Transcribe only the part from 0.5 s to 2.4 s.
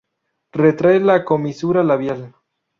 Retrae la comisura labial.